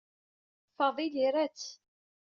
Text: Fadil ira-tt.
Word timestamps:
Fadil 0.75 1.13
ira-tt. 1.27 1.67